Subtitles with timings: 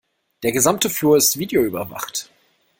[0.41, 2.31] Der gesamte Flur ist videoüberwacht.